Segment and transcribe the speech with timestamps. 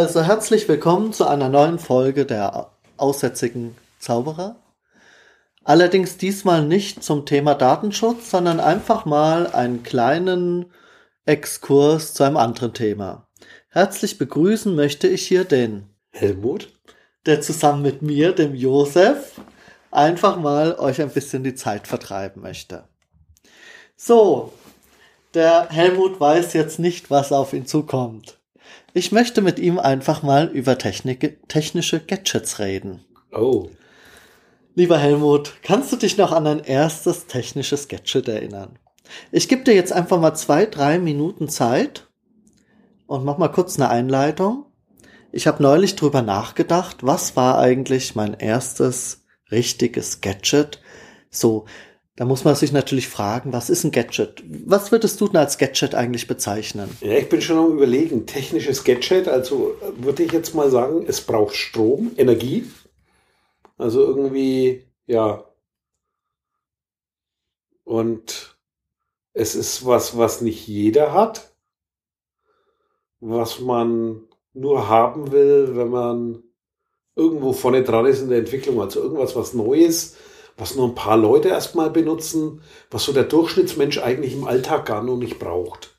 [0.00, 4.56] Also herzlich willkommen zu einer neuen Folge der Aussätzigen Zauberer.
[5.62, 10.72] Allerdings diesmal nicht zum Thema Datenschutz, sondern einfach mal einen kleinen
[11.26, 13.28] Exkurs zu einem anderen Thema.
[13.68, 16.72] Herzlich begrüßen möchte ich hier den Helmut,
[17.26, 19.38] der zusammen mit mir, dem Josef,
[19.90, 22.84] einfach mal euch ein bisschen die Zeit vertreiben möchte.
[23.96, 24.54] So,
[25.34, 28.39] der Helmut weiß jetzt nicht, was auf ihn zukommt.
[28.92, 33.04] Ich möchte mit ihm einfach mal über Technik, technische Gadgets reden.
[33.32, 33.68] Oh.
[34.74, 38.78] Lieber Helmut, kannst du dich noch an dein erstes technisches Gadget erinnern?
[39.30, 42.08] Ich gebe dir jetzt einfach mal zwei, drei Minuten Zeit
[43.06, 44.66] und mach mal kurz eine Einleitung.
[45.30, 50.80] Ich habe neulich drüber nachgedacht, was war eigentlich mein erstes richtiges Gadget?
[51.30, 51.66] So,
[52.20, 54.44] da muss man sich natürlich fragen, was ist ein Gadget?
[54.66, 56.94] Was würdest du denn als Gadget eigentlich bezeichnen?
[57.00, 58.26] Ja, ich bin schon am überlegen.
[58.26, 62.70] Technisches Gadget, also würde ich jetzt mal sagen, es braucht Strom, Energie.
[63.78, 65.46] Also irgendwie, ja.
[67.84, 68.54] Und
[69.32, 71.54] es ist was, was nicht jeder hat.
[73.20, 76.42] Was man nur haben will, wenn man
[77.16, 78.78] irgendwo vorne dran ist in der Entwicklung.
[78.78, 80.18] Also irgendwas, was Neues,
[80.60, 85.02] was nur ein paar Leute erstmal benutzen, was so der Durchschnittsmensch eigentlich im Alltag gar
[85.02, 85.98] noch nicht braucht.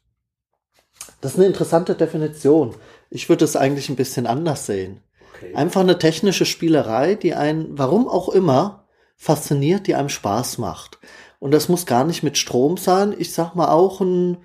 [1.20, 2.76] Das ist eine interessante Definition.
[3.10, 5.02] Ich würde es eigentlich ein bisschen anders sehen.
[5.36, 5.56] Okay.
[5.56, 8.88] Einfach eine technische Spielerei, die einen, warum auch immer,
[9.18, 11.00] fasziniert, die einem Spaß macht.
[11.40, 13.16] Und das muss gar nicht mit Strom sein.
[13.18, 14.38] Ich sag mal auch ein,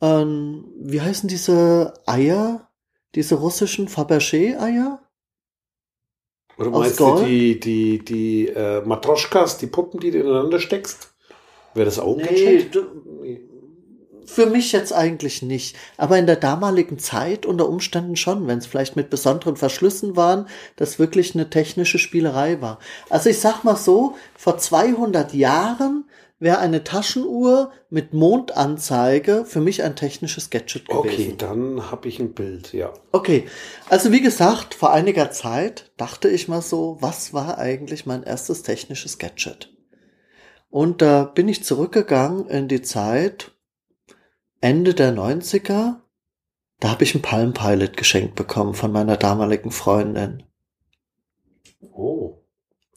[0.00, 2.68] ein wie heißen diese Eier?
[3.14, 5.00] Diese russischen Fabergé-Eier?
[6.56, 11.12] Oder meinst du die, die, die äh, Matroschkas, die Puppen, die du ineinander steckst?
[11.74, 12.66] Wäre das auch nee,
[13.22, 13.40] nee.
[14.26, 15.76] Für mich jetzt eigentlich nicht.
[15.98, 20.48] Aber in der damaligen Zeit unter Umständen schon, wenn es vielleicht mit besonderen Verschlüssen waren,
[20.76, 22.78] das wirklich eine technische Spielerei war.
[23.10, 26.04] Also ich sag mal so, vor 200 Jahren
[26.44, 31.06] wäre eine Taschenuhr mit Mondanzeige für mich ein technisches Gadget gewesen.
[31.06, 32.92] Okay, dann habe ich ein Bild, ja.
[33.10, 33.48] Okay,
[33.88, 38.62] also wie gesagt, vor einiger Zeit dachte ich mal so, was war eigentlich mein erstes
[38.62, 39.72] technisches Gadget?
[40.68, 43.52] Und da bin ich zurückgegangen in die Zeit
[44.60, 45.96] Ende der 90er.
[46.78, 50.42] Da habe ich ein Palm Pilot geschenkt bekommen von meiner damaligen Freundin.
[51.80, 52.42] Oh,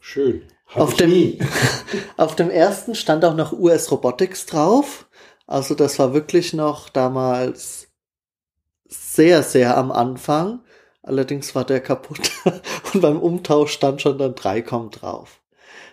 [0.01, 0.43] schön
[0.73, 1.39] auf dem,
[2.17, 5.07] auf dem ersten stand auch noch US Robotics drauf.
[5.45, 7.87] Also das war wirklich noch damals
[8.87, 10.61] sehr, sehr am Anfang.
[11.01, 12.31] Allerdings war der kaputt
[12.93, 15.39] und beim Umtausch stand schon dann 3 kommt drauf.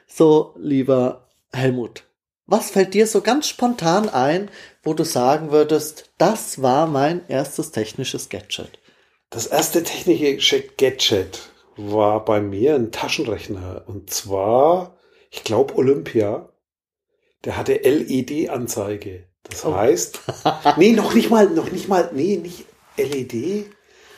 [0.07, 2.05] So, lieber Helmut,
[2.47, 4.51] was fällt dir so ganz spontan ein,
[4.83, 8.79] wo du sagen würdest, das war mein erstes technisches Gadget?
[9.31, 13.83] Das erste technische Gadget war bei mir ein Taschenrechner.
[13.87, 14.97] Und zwar,
[15.31, 16.49] ich glaube, Olympia.
[17.45, 19.25] Der hatte LED-Anzeige.
[19.43, 19.75] Das oh.
[19.75, 20.21] heißt,
[20.79, 22.65] nee, noch nicht mal, noch nicht mal, nee, nicht
[22.97, 23.67] LED,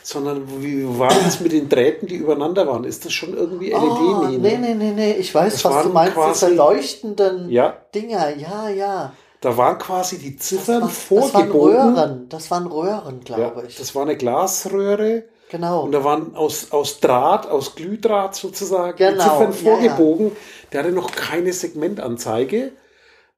[0.03, 2.84] sondern wie war das mit den Drähten, die übereinander waren?
[2.84, 3.81] Ist das schon irgendwie LED?
[3.81, 7.50] Oh, nee, nee, nee, nee, nee, ich weiß, das was du meinst, quasi, diese leuchtenden
[7.50, 9.12] ja, Dinger, ja, ja.
[9.41, 11.72] Da waren quasi die Ziffern das war, vorgebogen.
[11.72, 13.77] Das waren Röhren, das waren Röhren, glaube ja, ich.
[13.77, 15.84] Das war eine Glasröhre Genau.
[15.84, 19.12] Und da waren aus, aus Draht, aus Glühdraht sozusagen genau.
[19.12, 20.27] die Ziffern vorgebogen.
[20.29, 20.39] Ja, ja.
[20.73, 22.73] Der hatte noch keine Segmentanzeige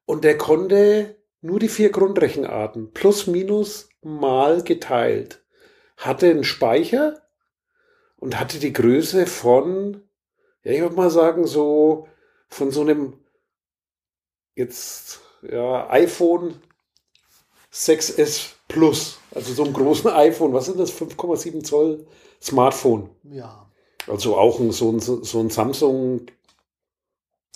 [0.05, 5.43] und der konnte nur die vier Grundrechenarten plus minus mal geteilt.
[5.97, 7.21] Hatte einen Speicher
[8.17, 10.01] und hatte die Größe von,
[10.63, 12.07] ja, ich würde mal sagen, so
[12.47, 13.13] von so einem
[14.55, 16.61] jetzt ja, iPhone
[17.71, 19.19] 6S Plus.
[19.35, 20.93] Also so einem großen iPhone, was sind das?
[20.93, 22.07] 5,7 Zoll
[22.41, 23.09] Smartphone.
[23.29, 23.69] Ja.
[24.07, 26.21] Also auch ein, so, ein, so ein Samsung,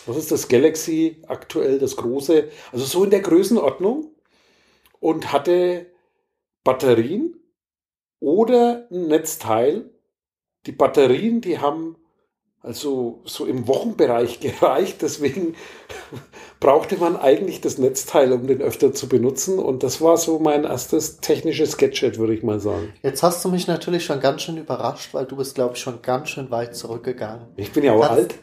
[0.06, 4.12] was ist das Galaxy aktuell, das große, also so in der Größenordnung
[5.00, 5.88] und hatte
[6.64, 7.40] Batterien
[8.20, 9.90] oder ein Netzteil.
[10.66, 11.96] Die Batterien, die haben
[12.62, 15.02] also so im Wochenbereich gereicht.
[15.02, 15.56] Deswegen
[16.64, 19.60] brauchte man eigentlich das Netzteil, um den öfter zu benutzen.
[19.60, 22.94] Und das war so mein erstes technisches Gadget, würde ich mal sagen.
[23.04, 26.02] Jetzt hast du mich natürlich schon ganz schön überrascht, weil du bist, glaube ich, schon
[26.02, 27.48] ganz schön weit zurückgegangen.
[27.58, 28.36] Ich bin ja auch alt.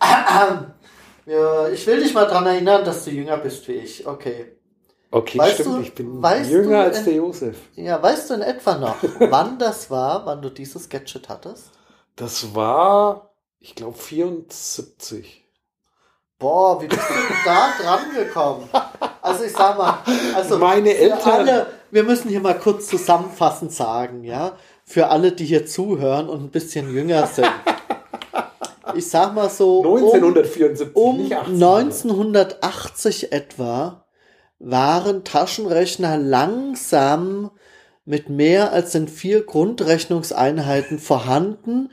[1.26, 4.04] ja, ich will dich mal daran erinnern, dass du jünger bist wie ich.
[4.04, 4.56] Okay.
[5.12, 6.20] Okay, weißt stimmt, du, ich bin
[6.50, 7.56] jünger als in, der Josef.
[7.76, 11.70] Ja, weißt du in etwa noch, wann das war, wann du dieses Gadget hattest?
[12.16, 15.41] Das war, ich glaube, 74.
[16.42, 18.68] Boah, wie bist du da dran gekommen?
[19.22, 19.98] Also ich sag mal,
[20.34, 25.44] also meine Eltern, alle, wir müssen hier mal kurz zusammenfassend sagen, ja, für alle, die
[25.44, 27.46] hier zuhören und ein bisschen jünger sind.
[28.96, 34.04] Ich sag mal so, 1974, um, um 1980 etwa
[34.58, 37.52] waren Taschenrechner langsam
[38.04, 41.92] mit mehr als den vier Grundrechnungseinheiten vorhanden,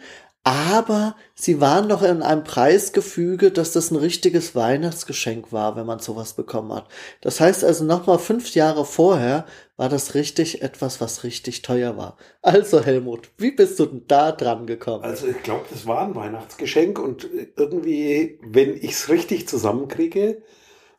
[0.49, 5.99] aber sie waren noch in einem Preisgefüge, dass das ein richtiges Weihnachtsgeschenk war, wenn man
[5.99, 6.87] sowas bekommen hat.
[7.21, 9.45] Das heißt also nochmal fünf Jahre vorher
[9.77, 12.17] war das richtig etwas, was richtig teuer war.
[12.41, 15.03] Also Helmut, wie bist du denn da dran gekommen?
[15.03, 20.41] Also ich glaube, das war ein Weihnachtsgeschenk und irgendwie, wenn ich es richtig zusammenkriege,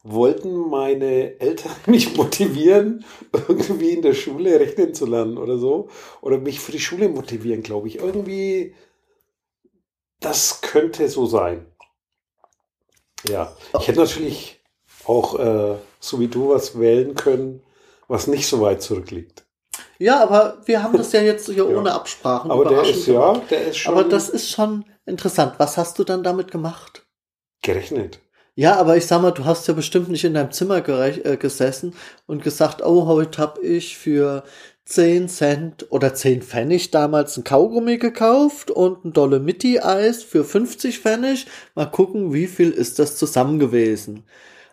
[0.04, 3.04] wollten meine Eltern mich motivieren,
[3.48, 5.88] irgendwie in der Schule rechnen zu lernen oder so.
[6.20, 7.98] Oder mich für die Schule motivieren, glaube ich.
[7.98, 8.74] Irgendwie
[10.20, 11.66] das könnte so sein.
[13.28, 14.60] Ja, ich hätte natürlich
[15.04, 17.62] auch, äh, so wie du, was wählen können,
[18.08, 19.44] was nicht so weit zurückliegt.
[19.98, 21.64] Ja, aber wir haben das ja jetzt hier ja.
[21.64, 22.50] ohne Absprachen.
[22.50, 23.92] Aber der ist, ja, der ist schon.
[23.92, 25.54] Aber das ist schon interessant.
[25.58, 27.06] Was hast du dann damit gemacht?
[27.62, 28.18] Gerechnet.
[28.54, 31.94] Ja, aber ich sag mal, du hast ja bestimmt nicht in deinem Zimmer äh, gesessen
[32.26, 34.42] und gesagt, oh, heute hab ich für
[34.84, 41.46] 10 Cent oder 10 Pfennig damals ein Kaugummi gekauft und ein Dolomiti-Eis für 50 Pfennig.
[41.74, 44.24] Mal gucken, wie viel ist das zusammen gewesen.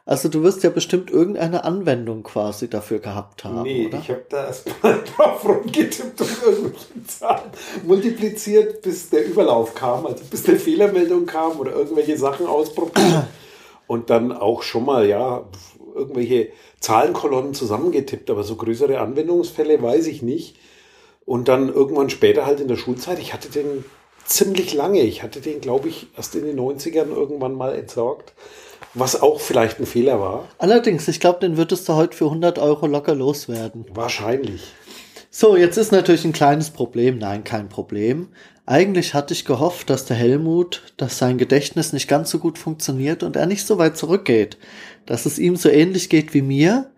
[0.08, 3.64] Also du wirst ja bestimmt irgendeine Anwendung quasi dafür gehabt haben.
[3.64, 4.00] Nee, oder?
[4.00, 7.52] ich habe da erstmal drauf rumgetippt und irgendwelche Zahlen
[7.86, 13.28] multipliziert, bis der Überlauf kam, also bis der Fehlermeldung kam oder irgendwelche Sachen ausprobiert.
[13.88, 15.46] und dann auch schon mal, ja,
[15.98, 16.50] irgendwelche
[16.80, 20.58] Zahlenkolonnen zusammengetippt, aber so größere Anwendungsfälle weiß ich nicht.
[21.26, 23.84] Und dann irgendwann später halt in der Schulzeit, ich hatte den
[24.26, 28.34] ziemlich lange, ich hatte den, glaube ich, erst in den 90ern irgendwann mal entsorgt,
[28.94, 30.48] was auch vielleicht ein Fehler war.
[30.58, 33.86] Allerdings, ich glaube, den würdest du heute für 100 Euro locker loswerden.
[33.94, 34.62] Wahrscheinlich.
[35.30, 37.18] So, jetzt ist natürlich ein kleines Problem.
[37.18, 38.30] Nein, kein Problem.
[38.66, 43.24] Eigentlich hatte ich gehofft, dass der Helmut, dass sein Gedächtnis nicht ganz so gut funktioniert
[43.24, 44.58] und er nicht so weit zurückgeht.
[45.08, 46.92] Dass es ihm so ähnlich geht wie mir,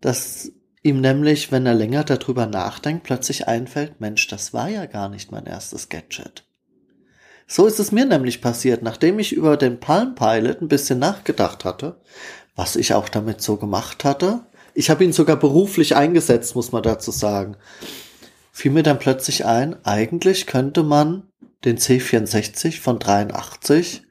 [0.00, 0.50] dass
[0.82, 5.30] ihm nämlich, wenn er länger darüber nachdenkt, plötzlich einfällt, Mensch, das war ja gar nicht
[5.30, 6.44] mein erstes Gadget.
[7.46, 11.66] So ist es mir nämlich passiert, nachdem ich über den Palm Pilot ein bisschen nachgedacht
[11.66, 12.00] hatte,
[12.56, 14.40] was ich auch damit so gemacht hatte.
[14.72, 17.58] Ich habe ihn sogar beruflich eingesetzt, muss man dazu sagen
[18.52, 21.28] fiel mir dann plötzlich ein, eigentlich könnte man
[21.64, 24.02] den C64 von 83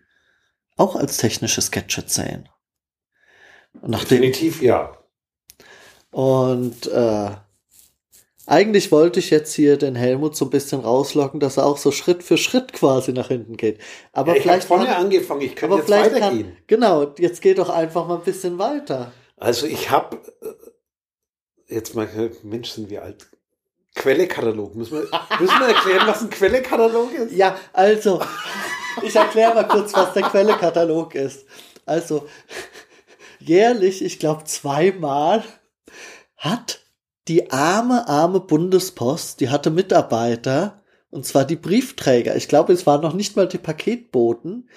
[0.75, 2.49] auch als technisches Gadget sehen.
[3.81, 4.97] Nachdem, Definitiv ja.
[6.11, 7.31] Und äh,
[8.45, 11.91] eigentlich wollte ich jetzt hier den Helmut so ein bisschen rauslocken, dass er auch so
[11.91, 13.79] Schritt für Schritt quasi nach hinten geht.
[14.11, 16.47] Aber ja, ich vielleicht vorne angefangen, ich könnte jetzt weitergehen.
[16.47, 19.13] Kann, genau, jetzt geht doch einfach mal ein bisschen weiter.
[19.37, 22.07] Also ich habe äh, jetzt mal,
[22.43, 23.31] Mensch, sind wir alt
[23.95, 24.75] Quellekatalog.
[24.75, 25.01] Müssen wir,
[25.39, 27.33] müssen wir erklären, was ein Quellekatalog ist?
[27.33, 28.21] Ja, also,
[29.01, 31.45] ich erkläre mal kurz, was der Quellekatalog ist.
[31.85, 32.27] Also,
[33.41, 35.43] jährlich, ich glaube zweimal,
[36.37, 36.81] hat
[37.27, 42.35] die arme, arme Bundespost, die hatte Mitarbeiter, und zwar die Briefträger.
[42.35, 44.69] Ich glaube, es waren noch nicht mal die Paketboten.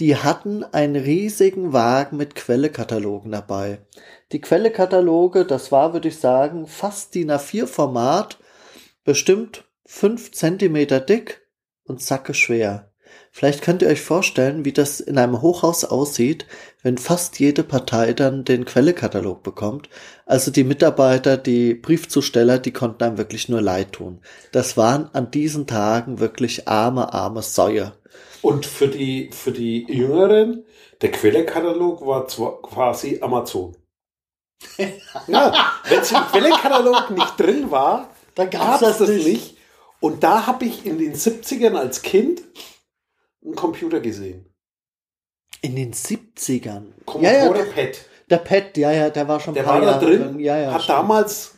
[0.00, 3.86] Die hatten einen riesigen Wagen mit Quellekatalogen dabei.
[4.32, 8.38] Die Quellekataloge, das war, würde ich sagen, fast DIN A4 Format
[9.04, 11.46] bestimmt fünf Zentimeter dick
[11.84, 12.91] und zacke schwer.
[13.34, 16.46] Vielleicht könnt ihr euch vorstellen, wie das in einem Hochhaus aussieht,
[16.82, 19.88] wenn fast jede Partei dann den Quellekatalog bekommt.
[20.26, 24.20] Also die Mitarbeiter, die Briefzusteller, die konnten einem wirklich nur leid tun.
[24.52, 27.94] Das waren an diesen Tagen wirklich arme, arme Säue.
[28.42, 30.66] Und für die, für die Jüngeren,
[31.00, 33.74] der Quellekatalog war zwar quasi Amazon.
[35.26, 39.26] ja, wenn es im Quellekatalog nicht drin war, dann gab es das nicht.
[39.26, 39.56] nicht.
[40.00, 42.42] Und da habe ich in den 70ern als Kind
[43.44, 44.46] einen Computer gesehen.
[45.60, 46.92] In den 70ern?
[47.04, 48.04] Commodore ja, ja, der, Pet.
[48.30, 50.98] Der Pet, ja, ja, der war schon Der war da drin, ja, ja, hat stimmt.
[50.98, 51.54] damals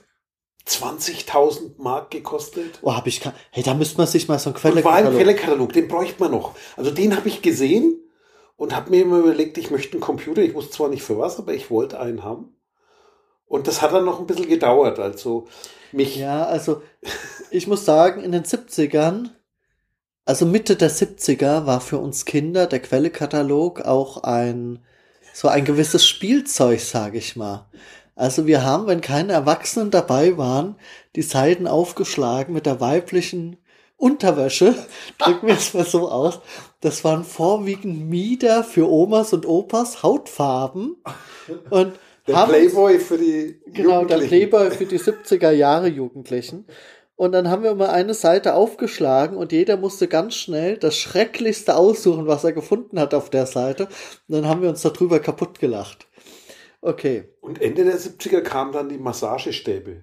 [0.66, 2.78] 20.000 Mark gekostet.
[2.82, 5.04] Oh, habe ich Hey, da müsste man sich mal so einen Quellekatalog...
[5.04, 6.54] war ein Quellekatalog, den bräuchte man noch.
[6.76, 8.00] Also den habe ich gesehen
[8.56, 10.42] und habe mir immer überlegt, ich möchte einen Computer.
[10.42, 12.56] Ich wusste zwar nicht für was, aber ich wollte einen haben.
[13.46, 14.98] Und das hat dann noch ein bisschen gedauert.
[14.98, 15.46] Also
[15.92, 16.16] mich.
[16.16, 16.82] Ja, also
[17.50, 19.30] ich muss sagen, in den 70ern,
[20.24, 24.80] also Mitte der 70er war für uns Kinder der Quellekatalog auch ein
[25.34, 27.66] so ein gewisses Spielzeug, sage ich mal.
[28.14, 30.76] Also wir haben, wenn keine Erwachsenen dabei waren,
[31.16, 33.56] die Seiten aufgeschlagen mit der weiblichen
[33.96, 34.74] Unterwäsche,
[35.18, 36.40] drücken wir es mal so aus.
[36.80, 40.96] Das waren vorwiegend Mieder für Omas und Opas, Hautfarben.
[41.70, 46.66] Und Der Playboy für die Genau, der Playboy für die 70er Jahre Jugendlichen.
[47.16, 51.76] Und dann haben wir mal eine Seite aufgeschlagen und jeder musste ganz schnell das Schrecklichste
[51.76, 53.84] aussuchen, was er gefunden hat auf der Seite.
[54.28, 56.08] Und dann haben wir uns darüber kaputt gelacht.
[56.80, 57.28] Okay.
[57.40, 60.02] Und Ende der 70er kamen dann die Massagestäbe.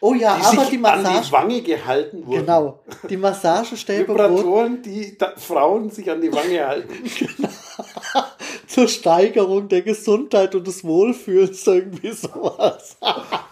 [0.00, 1.08] Oh ja, die aber sich die Massage.
[1.08, 2.40] an die Wange gehalten wurden.
[2.40, 2.84] Genau.
[3.08, 6.94] Die Massagestäbe Vibratoren, die Frauen sich an die Wange halten.
[7.18, 7.48] genau.
[8.66, 12.96] Zur Steigerung der Gesundheit und des Wohlfühls, irgendwie sowas.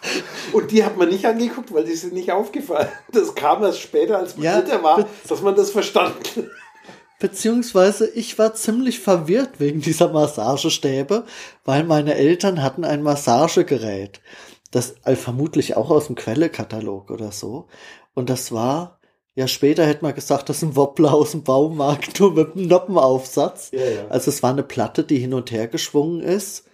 [0.53, 2.89] und die hat man nicht angeguckt, weil die sind nicht aufgefallen.
[3.13, 6.51] Das kam erst später, als man ja, älter war, dass man das verstanden
[7.19, 11.25] Beziehungsweise ich war ziemlich verwirrt wegen dieser Massagestäbe,
[11.65, 14.21] weil meine Eltern hatten ein Massagegerät.
[14.71, 17.69] Das also vermutlich auch aus dem Quellekatalog oder so.
[18.13, 19.01] Und das war,
[19.35, 22.69] ja, später hätte man gesagt, das ist ein Wobbler aus dem Baumarkt, nur mit einem
[22.69, 23.71] Noppenaufsatz.
[23.73, 24.07] Ja, ja.
[24.11, 26.66] Also es war eine Platte, die hin und her geschwungen ist.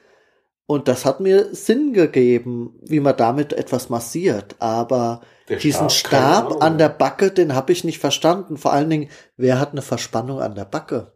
[0.73, 4.57] Und das hat mir Sinn gegeben, wie man damit etwas massiert.
[4.59, 8.57] Aber der diesen Stab, Stab an der Backe, den habe ich nicht verstanden.
[8.57, 11.13] Vor allen Dingen, wer hat eine Verspannung an der Backe?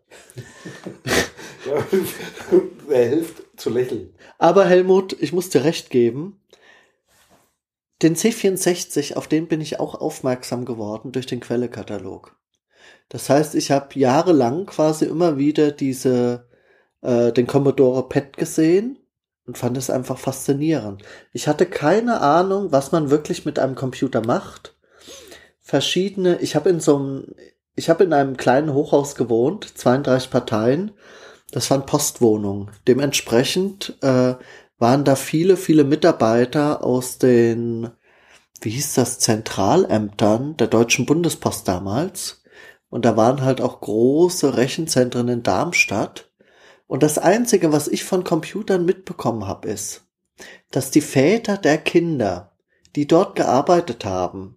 [1.65, 1.87] ja,
[2.87, 4.15] wer hilft zu lächeln?
[4.37, 6.39] Aber Helmut, ich muss dir recht geben.
[8.03, 12.37] Den C64, auf den bin ich auch aufmerksam geworden durch den Quellekatalog.
[13.09, 16.47] Das heißt, ich habe jahrelang quasi immer wieder diese
[17.01, 18.99] äh, den Commodore PET gesehen
[19.47, 21.03] und fand es einfach faszinierend.
[21.33, 24.77] Ich hatte keine Ahnung, was man wirklich mit einem Computer macht.
[25.61, 27.35] Verschiedene, ich habe in so einem,
[27.75, 30.93] ich habe in einem kleinen Hochhaus gewohnt, 32 Parteien.
[31.53, 32.71] Das waren Postwohnungen.
[32.89, 34.35] Dementsprechend äh,
[34.79, 37.91] waren da viele, viele Mitarbeiter aus den,
[38.61, 42.43] wie hieß das, Zentralämtern der Deutschen Bundespost damals.
[42.89, 46.31] Und da waren halt auch große Rechenzentren in Darmstadt.
[46.87, 50.07] Und das Einzige, was ich von Computern mitbekommen habe, ist,
[50.71, 52.53] dass die Väter der Kinder,
[52.95, 54.57] die dort gearbeitet haben,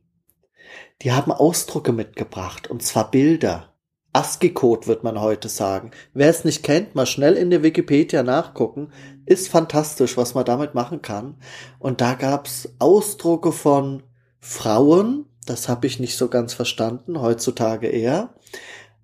[1.01, 3.73] die haben Ausdrucke mitgebracht, und zwar Bilder.
[4.11, 5.91] ASCII-Code wird man heute sagen.
[6.13, 8.91] Wer es nicht kennt, mal schnell in der Wikipedia nachgucken.
[9.25, 11.37] Ist fantastisch, was man damit machen kann.
[11.77, 14.03] Und da gab's Ausdrucke von
[14.39, 18.33] Frauen, das habe ich nicht so ganz verstanden, heutzutage eher,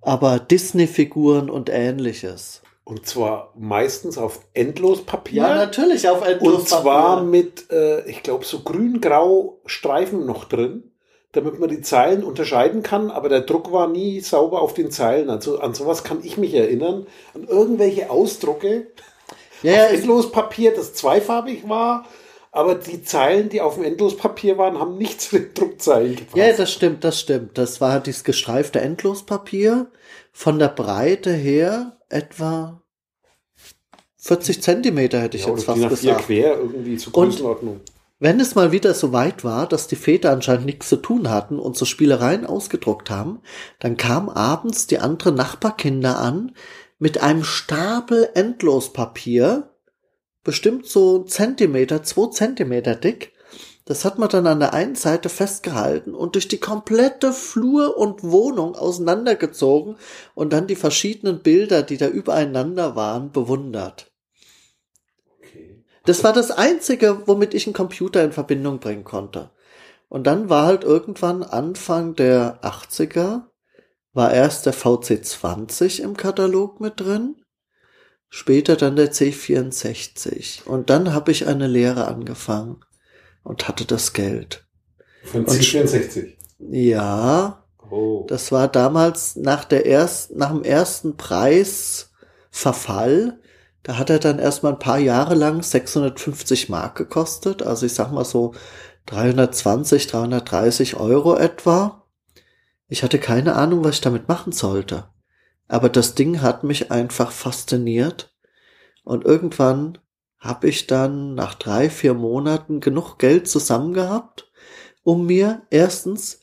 [0.02, 2.62] aber Disney-Figuren und ähnliches.
[2.86, 5.42] Und zwar meistens auf Endlospapier.
[5.42, 6.60] Ja, natürlich auf Endlospapier.
[6.60, 10.92] Und zwar mit, äh, ich glaube, so grün-grau Streifen noch drin,
[11.32, 13.10] damit man die Zeilen unterscheiden kann.
[13.10, 15.32] Aber der Druck war nie sauber auf den Zeilen.
[15.32, 17.08] Also an sowas kann ich mich erinnern.
[17.34, 18.86] An irgendwelche Ausdrucke
[19.64, 22.06] ja, auf Endlospapier, das zweifarbig war.
[22.52, 26.38] Aber die Zeilen, die auf dem Endlospapier waren, haben nicht zu den Druckzeilen gepasst.
[26.38, 27.58] Ja, das stimmt, das stimmt.
[27.58, 29.88] Das war dieses gestreifte Endlospapier.
[30.32, 32.82] Von der Breite her etwa
[34.18, 36.00] 40 Zentimeter hätte ich ja, jetzt fast gesagt.
[36.00, 37.76] Vier quer irgendwie zur Größenordnung.
[37.76, 41.30] Und wenn es mal wieder so weit war, dass die Väter anscheinend nichts zu tun
[41.30, 43.42] hatten und so Spielereien ausgedruckt haben,
[43.80, 46.56] dann kamen abends die anderen Nachbarkinder an
[46.98, 49.76] mit einem Stapel Endlospapier,
[50.44, 53.34] bestimmt so Zentimeter, zwei Zentimeter dick,
[53.86, 58.24] das hat man dann an der einen Seite festgehalten und durch die komplette Flur und
[58.24, 59.96] Wohnung auseinandergezogen
[60.34, 64.12] und dann die verschiedenen Bilder, die da übereinander waren, bewundert.
[66.06, 69.52] Das war das Einzige, womit ich einen Computer in Verbindung bringen konnte.
[70.10, 73.44] Und dann war halt irgendwann Anfang der 80er,
[74.14, 77.44] war erst der VC20 im Katalog mit drin,
[78.30, 80.66] später dann der C64.
[80.66, 82.84] Und dann habe ich eine Lehre angefangen
[83.46, 84.68] und hatte das Geld.
[85.24, 86.34] Von C64?
[86.60, 87.64] Ja.
[87.90, 88.26] Oh.
[88.28, 93.40] Das war damals nach der ersten, nach dem ersten Preisverfall.
[93.84, 97.62] Da hat er dann erstmal ein paar Jahre lang 650 Mark gekostet.
[97.62, 98.56] Also ich sag mal so
[99.06, 102.08] 320, 330 Euro etwa.
[102.88, 105.08] Ich hatte keine Ahnung, was ich damit machen sollte.
[105.68, 108.34] Aber das Ding hat mich einfach fasziniert.
[109.04, 110.00] Und irgendwann
[110.40, 114.52] habe ich dann nach drei, vier Monaten genug Geld zusammen gehabt,
[115.04, 116.42] um mir erstens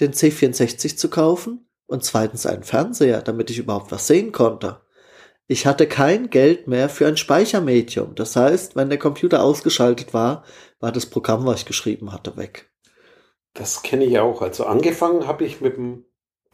[0.00, 4.80] den C64 zu kaufen und zweitens einen Fernseher, damit ich überhaupt was sehen konnte.
[5.46, 8.14] Ich hatte kein Geld mehr für ein Speichermedium.
[8.14, 10.44] Das heißt, wenn der Computer ausgeschaltet war,
[10.78, 12.70] war das Programm, was ich geschrieben hatte, weg.
[13.54, 14.42] Das kenne ich auch.
[14.42, 16.04] Also angefangen habe ich mit dem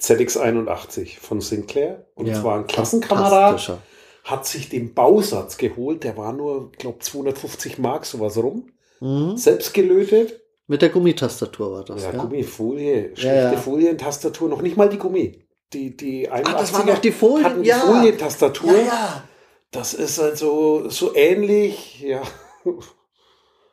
[0.00, 3.80] ZX81 von Sinclair und ja, zwar ein Klassenkamerad
[4.24, 8.70] hat sich den Bausatz geholt, der war nur, glaube 250 Mark, sowas rum.
[9.00, 9.36] Mhm.
[9.36, 10.40] Selbst gelötet.
[10.66, 12.02] Mit der Gummitastatur war das.
[12.02, 12.22] Ja, ja?
[12.22, 13.58] Gummifolie, schlechte ja, ja.
[13.58, 15.44] Folientastatur, noch nicht mal die Gummi.
[15.74, 17.80] Die, die 81er Ach, das war noch die Folien, hatten die ja.
[17.80, 18.72] Folientastatur.
[18.72, 19.24] Ja, ja.
[19.70, 22.22] Das ist also so ähnlich, ja.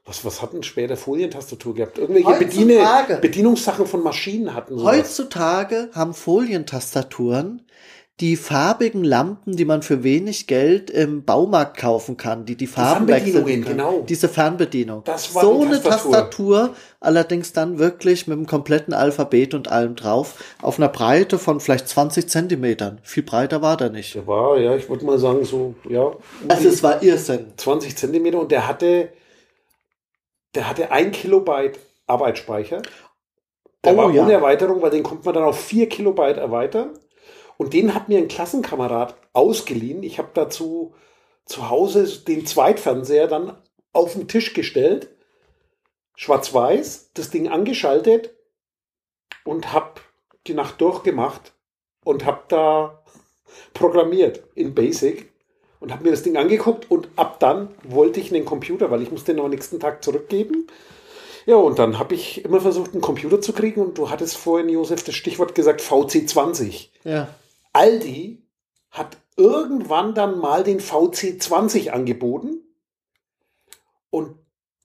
[0.03, 1.97] Was, was hatten später Folientastatur gehabt?
[1.97, 2.83] Irgendwelche Bediene,
[3.21, 4.77] Bedienungssachen von Maschinen hatten.
[4.77, 4.97] Sowas.
[4.97, 7.61] Heutzutage haben Folientastaturen
[8.21, 13.07] die farbigen Lampen, die man für wenig Geld im Baumarkt kaufen kann, die die Farben
[13.07, 13.65] wechseln können.
[13.65, 14.05] Genau.
[14.07, 15.03] Diese Fernbedienung.
[15.05, 16.11] Das war so eine Tastatur.
[16.11, 21.59] Tastatur, allerdings dann wirklich mit dem kompletten Alphabet und allem drauf, auf einer Breite von
[21.59, 22.99] vielleicht 20 Zentimetern.
[23.01, 24.13] Viel breiter war der nicht.
[24.13, 26.11] Der war, ja, ich würde mal sagen, so, ja.
[26.47, 27.53] Also es war Irrsinn.
[27.57, 29.09] 20 Zentimeter und der hatte,
[30.53, 32.83] der hatte ein Kilobyte Arbeitsspeicher.
[33.83, 34.29] Der oh, war ohne ja.
[34.29, 36.91] Erweiterung, weil den konnte man dann auf vier Kilobyte erweitern.
[37.61, 40.01] Und den hat mir ein Klassenkamerad ausgeliehen.
[40.01, 40.95] Ich habe dazu
[41.45, 43.55] zu Hause den Zweitfernseher dann
[43.93, 45.09] auf den Tisch gestellt,
[46.15, 48.33] schwarz-weiß, das Ding angeschaltet
[49.45, 50.01] und habe
[50.47, 51.53] die Nacht durchgemacht
[52.03, 53.03] und habe da
[53.75, 55.31] programmiert in Basic
[55.79, 59.11] und habe mir das Ding angeguckt und ab dann wollte ich einen Computer, weil ich
[59.11, 60.65] musste den am nächsten Tag zurückgeben.
[61.45, 64.67] Ja, und dann habe ich immer versucht, einen Computer zu kriegen und du hattest vorhin,
[64.67, 66.89] Josef, das Stichwort gesagt, VC20.
[67.03, 67.27] Ja.
[67.73, 68.43] Aldi
[68.89, 72.61] hat irgendwann dann mal den VC20 angeboten.
[74.09, 74.37] Und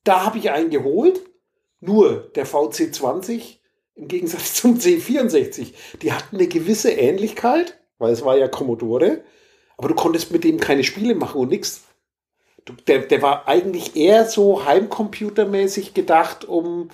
[0.05, 1.21] da habe ich einen geholt.
[1.81, 3.59] Nur der VC20
[3.97, 9.25] im Gegensatz zum C64, die hatten eine gewisse Ähnlichkeit, weil es war ja Commodore,
[9.77, 11.83] aber du konntest mit dem keine Spiele machen und nichts.
[12.89, 16.91] Der, der war eigentlich eher so heimcomputermäßig gedacht, um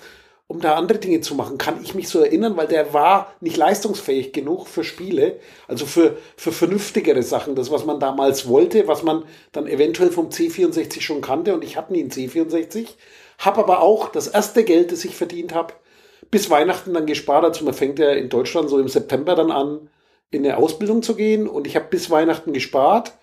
[0.47, 3.57] um da andere Dinge zu machen, kann ich mich so erinnern, weil der war nicht
[3.57, 9.03] leistungsfähig genug für Spiele, also für, für vernünftigere Sachen, das, was man damals wollte, was
[9.03, 12.89] man dann eventuell vom C64 schon kannte und ich hatte nie einen C64,
[13.39, 15.73] habe aber auch das erste Geld, das ich verdient habe,
[16.29, 19.89] bis Weihnachten dann gespart, also man fängt ja in Deutschland so im September dann an,
[20.29, 23.13] in eine Ausbildung zu gehen und ich habe bis Weihnachten gespart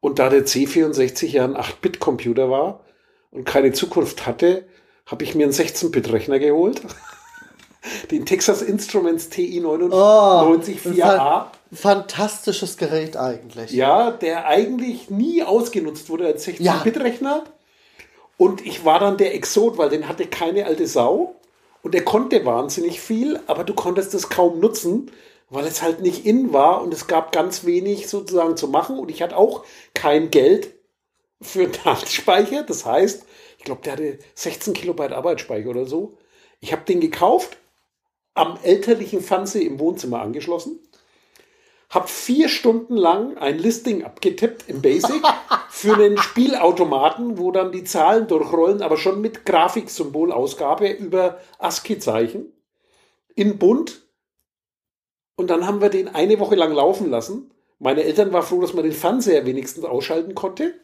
[0.00, 2.84] und da der C64 ja ein 8-Bit-Computer war
[3.30, 4.64] und keine Zukunft hatte,
[5.06, 6.82] habe ich mir einen 16-Bit-Rechner geholt.
[8.10, 11.46] Den Texas Instruments TI 99 oh, 4A.
[11.72, 13.72] Fantastisches Gerät eigentlich.
[13.72, 17.42] Ja, der eigentlich nie ausgenutzt wurde als 16-Bit-Rechner.
[17.44, 17.52] Ja.
[18.36, 21.36] Und ich war dann der Exot, weil den hatte keine alte Sau.
[21.82, 25.10] Und er konnte wahnsinnig viel, aber du konntest es kaum nutzen,
[25.50, 28.98] weil es halt nicht in war und es gab ganz wenig sozusagen zu machen.
[28.98, 30.74] Und ich hatte auch kein Geld
[31.40, 32.62] für Datenspeicher.
[32.62, 33.24] Das heißt,
[33.62, 36.18] ich glaube, der hatte 16 Kilobyte Arbeitsspeicher oder so.
[36.58, 37.58] Ich habe den gekauft,
[38.34, 40.80] am elterlichen Fernseher im Wohnzimmer angeschlossen,
[41.88, 45.22] habe vier Stunden lang ein Listing abgetippt im Basic
[45.70, 52.52] für einen Spielautomaten, wo dann die Zahlen durchrollen, aber schon mit Grafiksymbolausgabe über ASCII-Zeichen
[53.36, 54.02] in bunt.
[55.36, 57.52] Und dann haben wir den eine Woche lang laufen lassen.
[57.78, 60.74] Meine Eltern waren froh, dass man den Fernseher wenigstens ausschalten konnte.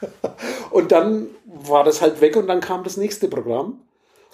[0.70, 1.28] und dann
[1.66, 3.80] war das halt weg und dann kam das nächste Programm.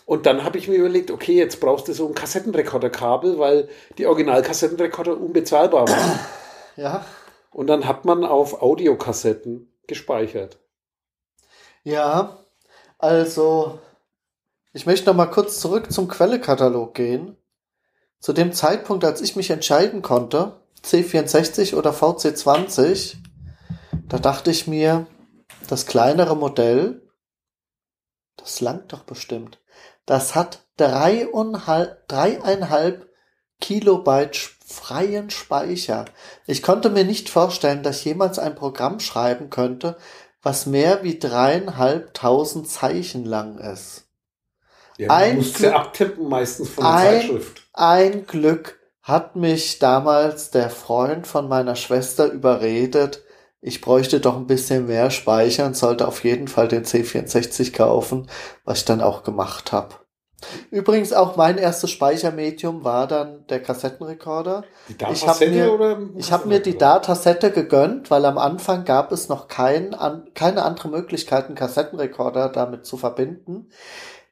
[0.07, 4.07] Und dann habe ich mir überlegt, okay, jetzt brauchst du so ein Kassettenrekorderkabel, weil die
[4.07, 6.21] Originalkassettenrekorder unbezahlbar waren.
[6.77, 7.05] Ja.
[7.53, 10.59] Und dann hat man auf Audiokassetten gespeichert.
[11.85, 12.39] Ja,
[12.99, 13.79] also
[14.73, 17.37] ich möchte noch mal kurz zurück zum Quellekatalog gehen.
[18.19, 23.19] Zu dem Zeitpunkt, als ich mich entscheiden konnte, C64 oder VC20,
[24.09, 25.07] da dachte ich mir,
[25.69, 27.04] das kleinere Modell,
[28.37, 29.59] das langt doch bestimmt.
[30.07, 33.09] Das hat dreieinhalb, dreieinhalb
[33.61, 36.07] Kilobyte freien Speicher.
[36.47, 39.97] Ich konnte mir nicht vorstellen, dass ich jemals ein Programm schreiben könnte,
[40.43, 44.05] was mehr wie dreieinhalbtausend Zeichen lang ist.
[44.97, 47.63] Ja, ein musst Glück, abtippen meistens von der ein, Zeitschrift.
[47.73, 53.24] Ein Glück hat mich damals der Freund von meiner Schwester überredet,
[53.67, 58.29] ich bräuchte doch ein bisschen mehr Speicher und sollte auf jeden Fall den C64 kaufen,
[58.67, 59.95] was ich dann auch gemacht habe.
[60.71, 64.65] Übrigens auch mein erstes Speichermedium war dann der Kassettenrekorder.
[64.89, 69.11] Die ich habe mir, oder ich hab mir die Datasette gegönnt, weil am Anfang gab
[69.13, 73.71] es noch kein, an, keine andere Möglichkeit, einen Kassettenrekorder damit zu verbinden.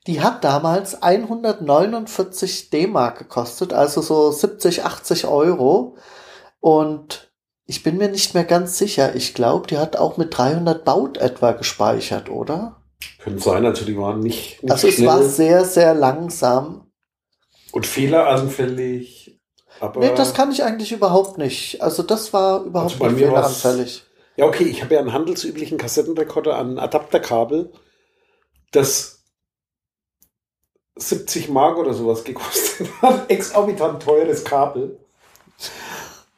[0.07, 5.97] Die hat damals 149 D-Mark gekostet, also so 70, 80 Euro.
[6.61, 7.32] Und
[7.73, 9.17] ich bin mir nicht mehr ganz sicher.
[9.17, 12.83] Ich glaube, die hat auch mit 300 Baut etwa gespeichert, oder?
[13.19, 15.07] Könnte sein, also die waren nicht, nicht Also schnell.
[15.09, 16.93] es war sehr, sehr langsam.
[17.73, 19.41] Und fehleranfällig.
[19.81, 21.81] Aber nee, das kann ich eigentlich überhaupt nicht.
[21.81, 24.05] Also das war überhaupt also nicht fehleranfällig.
[24.37, 27.73] Ja, okay, ich habe ja einen handelsüblichen Kassettenrekorder an Adapterkabel,
[28.73, 29.25] das
[30.97, 33.31] 70 Mark oder sowas gekostet hat.
[33.31, 35.02] Exorbitant teures Kabel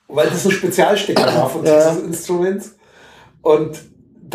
[0.09, 1.73] weil das ein Spezialstecker war von ja.
[1.73, 2.77] Texas Instruments.
[3.43, 3.79] Und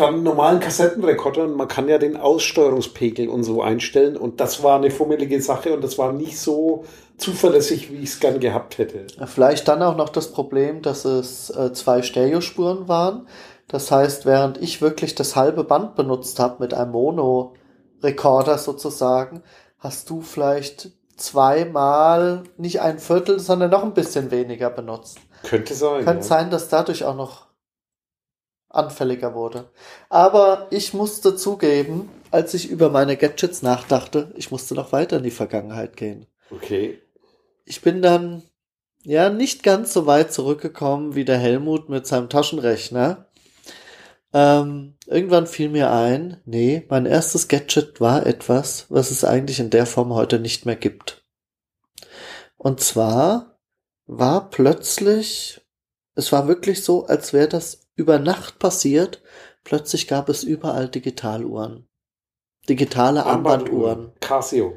[0.00, 4.76] dann normalen Kassettenrekorder und man kann ja den Aussteuerungspegel und so einstellen und das war
[4.76, 6.84] eine fummelige Sache und das war nicht so
[7.18, 9.06] zuverlässig, wie ich es gern gehabt hätte.
[9.26, 13.26] Vielleicht dann auch noch das Problem, dass es äh, zwei Stereospuren waren.
[13.68, 19.42] Das heißt, während ich wirklich das halbe Band benutzt habe mit einem Mono-Rekorder sozusagen,
[19.78, 25.18] hast du vielleicht zweimal nicht ein Viertel, sondern noch ein bisschen weniger benutzt.
[25.42, 26.04] Könnte sein.
[26.04, 26.28] Könnte ja.
[26.28, 27.46] sein, dass dadurch auch noch
[28.68, 29.68] anfälliger wurde.
[30.08, 35.24] Aber ich musste zugeben, als ich über meine Gadgets nachdachte, ich musste noch weiter in
[35.24, 36.26] die Vergangenheit gehen.
[36.50, 37.00] Okay.
[37.64, 38.42] Ich bin dann
[39.02, 43.26] ja nicht ganz so weit zurückgekommen wie der Helmut mit seinem Taschenrechner.
[44.32, 49.70] Ähm, irgendwann fiel mir ein, nee, mein erstes Gadget war etwas, was es eigentlich in
[49.70, 51.24] der Form heute nicht mehr gibt.
[52.56, 53.49] Und zwar
[54.12, 55.60] war plötzlich,
[56.16, 59.22] es war wirklich so, als wäre das über Nacht passiert.
[59.62, 61.86] Plötzlich gab es überall Digitaluhren.
[62.68, 64.12] Digitale Armbanduhren.
[64.20, 64.76] Casio.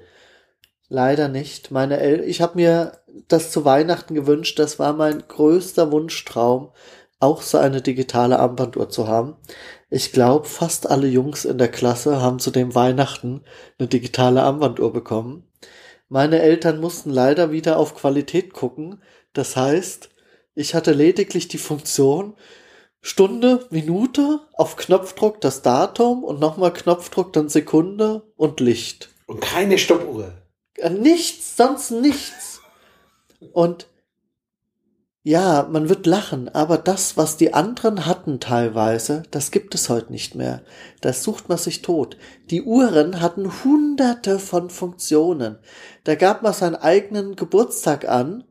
[0.88, 1.72] Leider nicht.
[1.72, 4.60] Meine El ich habe mir das zu Weihnachten gewünscht.
[4.60, 6.72] Das war mein größter Wunschtraum,
[7.20, 9.38] auch so eine digitale Armbanduhr zu haben.
[9.90, 13.44] Ich glaube, fast alle Jungs in der Klasse haben zu dem Weihnachten
[13.80, 15.48] eine digitale Armbanduhr bekommen.
[16.08, 19.02] Meine Eltern mussten leider wieder auf Qualität gucken.
[19.34, 20.10] Das heißt,
[20.56, 22.36] ich hatte lediglich die Funktion,
[23.02, 29.10] Stunde, Minute, auf Knopfdruck das Datum und nochmal Knopfdruck dann Sekunde und Licht.
[29.28, 30.34] Und keine Stoppuhr.
[30.78, 32.62] Äh, nichts, sonst nichts.
[33.52, 33.88] Und
[35.26, 40.12] ja, man wird lachen, aber das, was die anderen hatten teilweise, das gibt es heute
[40.12, 40.64] nicht mehr.
[41.00, 42.18] Das sucht man sich tot.
[42.50, 45.60] Die Uhren hatten hunderte von Funktionen.
[46.04, 48.44] Da gab man seinen eigenen Geburtstag an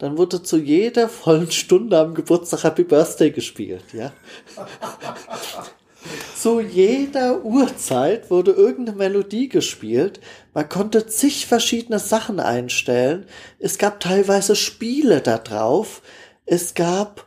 [0.00, 4.12] dann wurde zu jeder vollen Stunde am Geburtstag Happy Birthday gespielt, ja.
[6.34, 10.20] zu jeder Uhrzeit wurde irgendeine Melodie gespielt.
[10.54, 13.26] Man konnte zig verschiedene Sachen einstellen.
[13.58, 16.00] Es gab teilweise Spiele da drauf.
[16.46, 17.26] Es gab,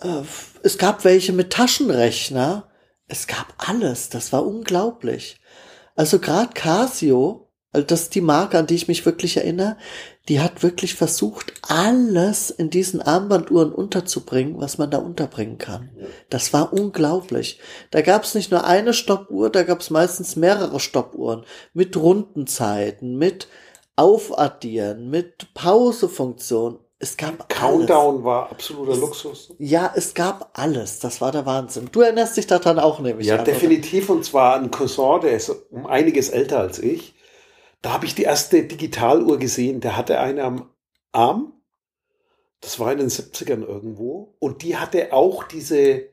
[0.00, 0.22] äh,
[0.62, 2.68] es gab welche mit Taschenrechner.
[3.08, 4.10] Es gab alles.
[4.10, 5.40] Das war unglaublich.
[5.94, 9.76] Also gerade Casio, also das ist die Marke, an die ich mich wirklich erinnere,
[10.28, 15.90] die hat wirklich versucht, alles in diesen Armbanduhren unterzubringen, was man da unterbringen kann.
[16.30, 17.60] Das war unglaublich.
[17.90, 23.18] Da gab es nicht nur eine Stoppuhr, da gab es meistens mehrere Stoppuhren mit Rundenzeiten,
[23.18, 23.48] mit
[23.94, 26.78] Aufaddieren, mit Pausefunktion.
[26.98, 28.24] Es gab Countdown alles.
[28.24, 29.54] war absoluter es, Luxus.
[29.58, 30.98] Ja, es gab alles.
[30.98, 31.90] Das war der Wahnsinn.
[31.92, 33.26] Du erinnerst dich daran auch nämlich.
[33.26, 34.08] Ja, an, definitiv.
[34.08, 34.16] Oder?
[34.16, 37.15] Und zwar ein Cousin, der ist um einiges älter als ich.
[37.86, 39.80] Da habe ich die erste Digitaluhr gesehen.
[39.80, 40.70] Der hatte eine am
[41.12, 41.52] Arm.
[42.60, 44.34] Das war in den 70ern irgendwo.
[44.40, 46.08] Und die hatte auch diese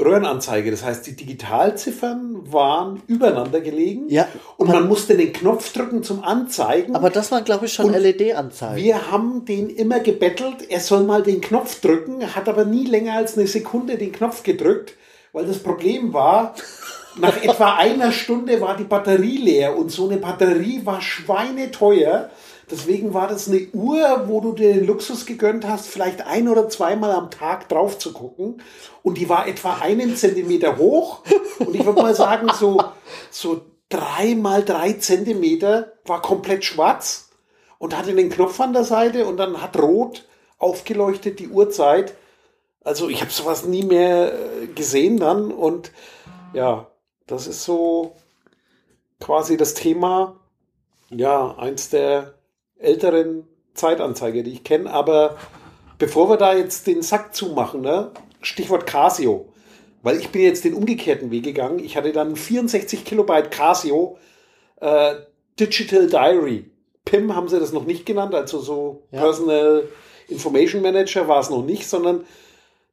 [0.00, 0.70] Röhrenanzeige.
[0.70, 4.08] Das heißt, die Digitalziffern waren übereinander gelegen.
[4.08, 4.28] Ja.
[4.56, 6.94] Und man musste den Knopf drücken zum Anzeigen.
[6.94, 8.76] Aber das waren, glaube ich, schon LED-Anzeigen.
[8.76, 13.14] Wir haben den immer gebettelt, er soll mal den Knopf drücken, hat aber nie länger
[13.14, 14.94] als eine Sekunde den Knopf gedrückt,
[15.32, 16.54] weil das Problem war,
[17.20, 22.30] nach etwa einer Stunde war die Batterie leer und so eine Batterie war schweineteuer.
[22.70, 26.68] Deswegen war das eine Uhr, wo du dir den Luxus gegönnt hast, vielleicht ein oder
[26.68, 28.62] zweimal am Tag drauf zu gucken.
[29.02, 31.22] Und die war etwa einen Zentimeter hoch.
[31.58, 32.82] Und ich würde mal sagen, so,
[33.30, 37.30] so drei mal drei Zentimeter war komplett schwarz
[37.78, 40.24] und hatte den Knopf an der Seite und dann hat rot
[40.58, 42.14] aufgeleuchtet die Uhrzeit.
[42.84, 45.92] Also ich habe sowas nie mehr äh, gesehen dann und
[46.52, 46.87] ja,
[47.28, 48.16] das ist so
[49.20, 50.40] quasi das Thema,
[51.10, 52.34] ja, eins der
[52.78, 54.90] älteren Zeitanzeiger, die ich kenne.
[54.90, 55.36] Aber
[55.98, 58.10] bevor wir da jetzt den Sack zumachen, ne,
[58.40, 59.52] Stichwort Casio,
[60.02, 61.78] weil ich bin jetzt den umgekehrten Weg gegangen.
[61.80, 64.16] Ich hatte dann 64 Kilobyte Casio
[64.80, 65.14] äh,
[65.58, 66.70] Digital Diary.
[67.04, 69.20] PIM haben sie das noch nicht genannt, also so ja.
[69.20, 69.88] Personal
[70.28, 72.24] Information Manager war es noch nicht, sondern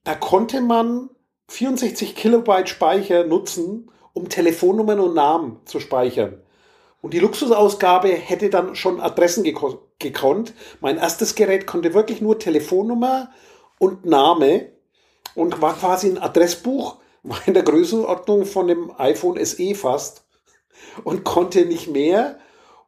[0.04, 1.10] da konnte man
[1.50, 6.41] 64 Kilobyte Speicher nutzen um Telefonnummern und Namen zu speichern.
[7.01, 10.54] Und die Luxusausgabe hätte dann schon Adressen gekonnt.
[10.80, 13.30] Mein erstes Gerät konnte wirklich nur Telefonnummer
[13.78, 14.71] und Name
[15.36, 20.25] und war quasi ein Adressbuch, war in der Größenordnung von dem iPhone SE fast
[21.04, 22.39] und konnte nicht mehr.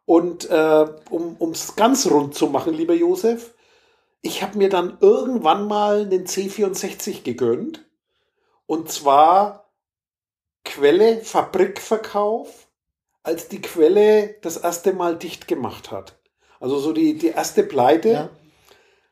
[0.06, 3.54] Und äh, um es ganz rund zu machen, lieber Josef,
[4.22, 7.86] ich habe mir dann irgendwann mal einen C64 gegönnt.
[8.66, 9.67] Und zwar
[10.68, 12.68] Quelle Fabrikverkauf,
[13.24, 16.18] als die Quelle das erste Mal dicht gemacht hat.
[16.60, 18.10] Also so die, die erste Pleite.
[18.10, 18.30] Ja.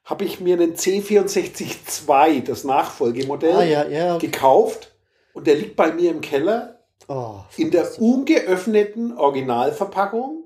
[0.04, 4.18] habe ich mir einen C64-2, das Nachfolgemodell, ah, ja, ja.
[4.18, 4.94] gekauft.
[5.34, 10.44] Und der liegt bei mir im Keller oh, in der ungeöffneten Originalverpackung.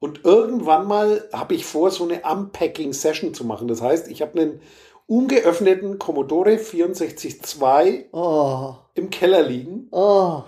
[0.00, 3.68] Und irgendwann mal habe ich vor, so eine Unpacking-Session zu machen.
[3.68, 4.60] Das heißt, ich habe einen
[5.08, 8.74] ungeöffneten Commodore 64.2 oh.
[8.94, 9.88] im Keller liegen.
[9.90, 10.42] Oh.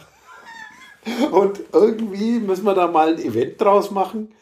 [1.32, 4.32] Und irgendwie müssen wir da mal ein Event draus machen,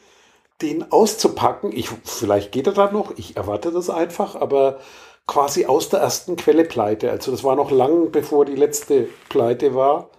[0.61, 1.71] den auszupacken.
[1.73, 4.81] Ich, vielleicht geht er da noch, ich erwarte das einfach, aber
[5.29, 7.13] quasi aus der ersten Quelle pleite.
[7.13, 10.11] Also das war noch lang bevor die letzte Pleite war.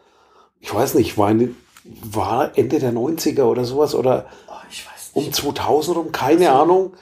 [0.62, 5.98] Ich weiß nicht, war, eine, war Ende der 90er oder sowas oder oh, um 2000
[5.98, 6.94] rum, keine also, Ahnung.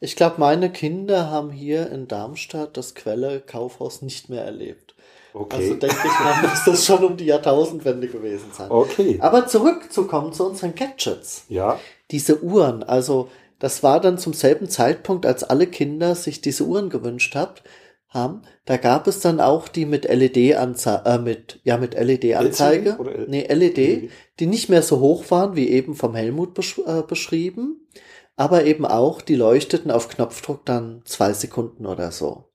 [0.00, 4.94] Ich glaube, meine Kinder haben hier in Darmstadt das Quelle Kaufhaus nicht mehr erlebt.
[5.32, 5.56] Okay.
[5.56, 8.70] Also denke ich mal, muss das schon um die Jahrtausendwende gewesen sein.
[8.70, 9.18] Okay.
[9.20, 11.44] Aber zurückzukommen zu unseren Gadgets.
[11.48, 11.80] Ja.
[12.10, 13.28] Diese Uhren, also
[13.58, 17.64] das war dann zum selben Zeitpunkt, als alle Kinder sich diese Uhren gewünscht habt,
[18.08, 18.42] haben.
[18.64, 22.96] Da gab es dann auch die mit LED-Anzeige, äh, mit, ja, mit LED-Anzeige.
[23.26, 27.02] Nee, LED, LED, die nicht mehr so hoch waren, wie eben vom Helmut besch äh,
[27.02, 27.88] beschrieben.
[28.36, 32.50] Aber eben auch, die leuchteten auf Knopfdruck dann zwei Sekunden oder so.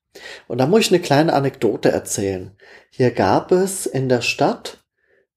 [0.48, 2.56] Und da muss ich eine kleine Anekdote erzählen.
[2.89, 4.84] Hier gab es in der Stadt,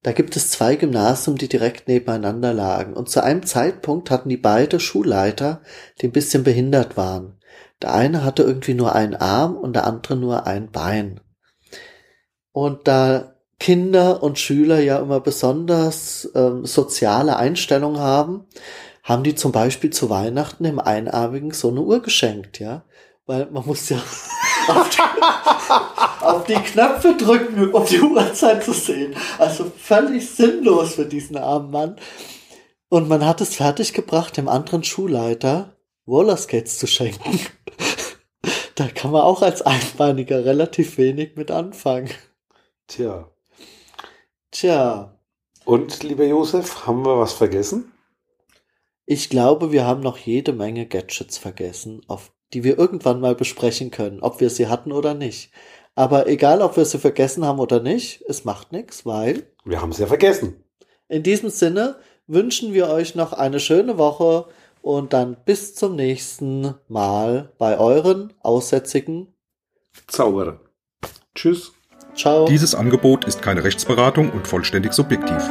[0.02, 2.94] da gibt es zwei Gymnasien, die direkt nebeneinander lagen.
[2.94, 5.62] Und zu einem Zeitpunkt hatten die beide Schulleiter,
[6.00, 7.38] die ein bisschen behindert waren.
[7.82, 11.20] Der eine hatte irgendwie nur einen Arm und der andere nur ein Bein.
[12.50, 18.46] Und da Kinder und Schüler ja immer besonders ähm, soziale Einstellungen haben,
[19.02, 22.84] haben die zum Beispiel zu Weihnachten im Einarmigen so eine Uhr geschenkt, ja.
[23.26, 23.98] Weil man muss ja
[24.68, 29.14] auf die, auf die Knöpfe drücken, um die Uhrzeit zu sehen.
[29.38, 31.96] Also völlig sinnlos für diesen armen Mann.
[32.88, 37.40] Und man hat es fertiggebracht, dem anderen Schulleiter Rollerskates zu schenken.
[38.74, 42.10] da kann man auch als Einbeiniger relativ wenig mit anfangen.
[42.88, 43.30] Tja.
[44.50, 45.18] Tja.
[45.64, 47.91] Und, lieber Josef, haben wir was vergessen?
[49.12, 53.90] Ich glaube, wir haben noch jede Menge Gadgets vergessen, auf die wir irgendwann mal besprechen
[53.90, 55.52] können, ob wir sie hatten oder nicht.
[55.94, 59.42] Aber egal, ob wir sie vergessen haben oder nicht, es macht nichts, weil.
[59.66, 60.64] Wir haben es ja vergessen.
[61.10, 61.96] In diesem Sinne
[62.26, 64.46] wünschen wir euch noch eine schöne Woche
[64.80, 69.34] und dann bis zum nächsten Mal bei euren aussätzigen
[70.06, 70.58] Zauberer.
[71.34, 71.72] Tschüss.
[72.14, 72.46] Ciao.
[72.46, 75.50] Dieses Angebot ist keine Rechtsberatung und vollständig subjektiv.